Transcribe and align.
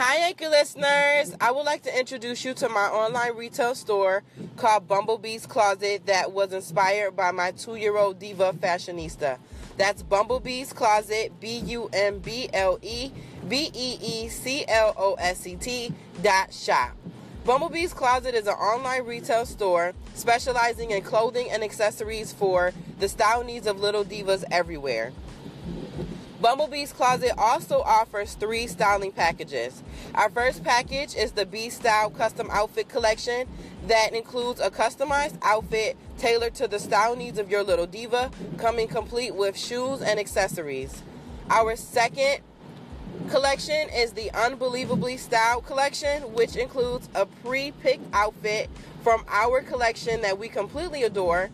Hi, 0.00 0.28
Anchor 0.28 0.48
listeners. 0.48 1.34
I 1.40 1.50
would 1.50 1.64
like 1.64 1.82
to 1.82 1.98
introduce 1.98 2.44
you 2.44 2.54
to 2.54 2.68
my 2.68 2.84
online 2.84 3.36
retail 3.36 3.74
store 3.74 4.22
called 4.56 4.86
Bumblebee's 4.86 5.44
Closet 5.44 6.06
that 6.06 6.30
was 6.30 6.52
inspired 6.52 7.16
by 7.16 7.32
my 7.32 7.50
two 7.50 7.74
year 7.74 7.96
old 7.96 8.20
diva 8.20 8.52
fashionista. 8.52 9.38
That's 9.76 10.04
Bumblebee's 10.04 10.72
Closet, 10.72 11.40
B 11.40 11.58
U 11.58 11.90
M 11.92 12.20
B 12.20 12.48
L 12.52 12.78
E 12.80 13.10
B 13.48 13.72
E 13.74 13.98
E 14.00 14.28
C 14.28 14.64
L 14.68 14.94
O 14.96 15.14
S 15.14 15.44
E 15.48 15.56
T 15.56 15.92
dot 16.22 16.54
shop. 16.54 16.96
Bumblebee's 17.44 17.92
Closet 17.92 18.36
is 18.36 18.46
an 18.46 18.54
online 18.54 19.04
retail 19.04 19.46
store 19.46 19.94
specializing 20.14 20.92
in 20.92 21.02
clothing 21.02 21.50
and 21.50 21.64
accessories 21.64 22.32
for 22.32 22.72
the 23.00 23.08
style 23.08 23.42
needs 23.42 23.66
of 23.66 23.80
little 23.80 24.04
divas 24.04 24.44
everywhere. 24.52 25.10
Bumblebee's 26.40 26.92
Closet 26.92 27.32
also 27.36 27.80
offers 27.80 28.34
three 28.34 28.68
styling 28.68 29.10
packages. 29.10 29.82
Our 30.14 30.30
first 30.30 30.62
package 30.62 31.16
is 31.16 31.32
the 31.32 31.44
B 31.44 31.68
Style 31.68 32.10
Custom 32.10 32.48
Outfit 32.52 32.88
Collection 32.88 33.48
that 33.88 34.14
includes 34.14 34.60
a 34.60 34.70
customized 34.70 35.36
outfit 35.42 35.96
tailored 36.16 36.54
to 36.56 36.68
the 36.68 36.78
style 36.78 37.16
needs 37.16 37.38
of 37.38 37.50
your 37.50 37.64
little 37.64 37.86
diva, 37.86 38.30
coming 38.56 38.86
complete 38.86 39.34
with 39.34 39.58
shoes 39.58 40.00
and 40.00 40.20
accessories. 40.20 41.02
Our 41.50 41.74
second 41.74 42.38
collection 43.30 43.88
is 43.92 44.12
the 44.12 44.30
Unbelievably 44.30 45.16
Styled 45.16 45.66
collection, 45.66 46.22
which 46.34 46.54
includes 46.54 47.08
a 47.16 47.26
pre 47.26 47.72
picked 47.72 48.06
outfit 48.12 48.70
from 49.02 49.24
our 49.26 49.60
collection 49.60 50.20
that 50.20 50.38
we 50.38 50.48
completely 50.48 51.02
adore 51.02 51.50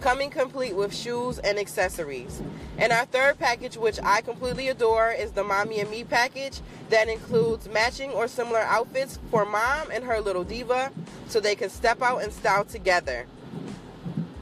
coming 0.00 0.30
complete 0.30 0.76
with 0.76 0.94
shoes 0.94 1.38
and 1.38 1.58
accessories. 1.58 2.40
And 2.78 2.92
our 2.92 3.06
third 3.06 3.38
package, 3.38 3.76
which 3.76 3.98
I 4.02 4.20
completely 4.20 4.68
adore, 4.68 5.12
is 5.12 5.32
the 5.32 5.44
Mommy 5.44 5.80
and 5.80 5.90
Me 5.90 6.04
package 6.04 6.60
that 6.90 7.08
includes 7.08 7.68
matching 7.68 8.10
or 8.10 8.28
similar 8.28 8.60
outfits 8.60 9.18
for 9.30 9.44
mom 9.44 9.90
and 9.92 10.04
her 10.04 10.20
little 10.20 10.44
diva 10.44 10.92
so 11.28 11.40
they 11.40 11.54
can 11.54 11.68
step 11.70 12.02
out 12.02 12.22
and 12.22 12.32
style 12.32 12.64
together. 12.64 13.26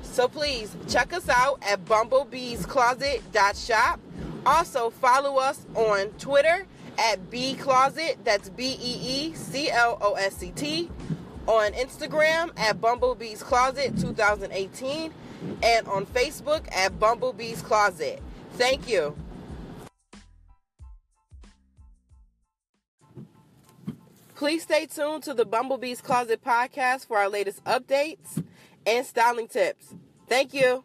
So 0.03 0.29
please 0.29 0.77
check 0.89 1.13
us 1.13 1.29
out 1.29 1.63
at 1.63 1.85
bumblebeescloset.shop. 1.87 4.01
Also 4.45 4.91
follow 4.91 5.39
us 5.39 5.65
on 5.75 6.09
Twitter 6.19 6.67
at 6.99 7.31
B 7.31 7.55
Closet, 7.55 8.19
that's 8.25 8.49
B 8.51 8.77
E 8.81 9.31
E 9.31 9.35
C 9.35 9.71
L 9.71 9.97
O 10.01 10.15
S 10.15 10.37
C 10.37 10.53
T, 10.55 10.91
on 11.47 11.73
Instagram 11.73 12.51
at 12.59 12.81
Bumblebees 12.81 13.43
Closet 13.43 13.99
2018 13.99 15.13
and 15.63 15.87
on 15.89 16.07
Facebook 16.07 16.67
at 16.75 16.99
Bumblebee's 16.99 17.63
Closet. 17.63 18.23
Thank 18.55 18.89
you. 18.89 19.17
Please 24.35 24.65
stay 24.65 24.87
tuned 24.87 25.23
to 25.23 25.35
the 25.35 25.47
Bumblebee's 25.47 26.01
Closet 26.01 26.43
podcast 26.45 27.07
for 27.07 27.17
our 27.19 27.29
latest 27.29 27.63
updates 27.65 28.43
and 28.85 29.07
styling 29.07 29.47
tips. 29.47 29.95
Thank 30.29 30.53
you. 30.53 30.85